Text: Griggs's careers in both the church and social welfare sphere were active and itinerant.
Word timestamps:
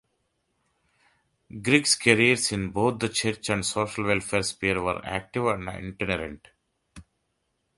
Griggs's 1.61 1.93
careers 1.93 2.51
in 2.51 2.71
both 2.71 2.97
the 2.99 3.07
church 3.07 3.49
and 3.51 3.63
social 3.63 4.03
welfare 4.05 4.41
sphere 4.41 4.81
were 4.81 4.99
active 5.05 5.45
and 5.45 5.69
itinerant. 5.69 6.47